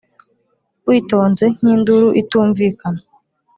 [0.87, 3.01] witonze nk'induru itumvikana,